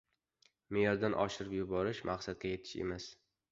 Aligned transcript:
Me’yordan 0.77 1.17
oshirib 1.25 1.53
yuborish— 1.59 2.03
maqsadga 2.11 2.53
yetish 2.57 2.75
emas. 2.89 3.11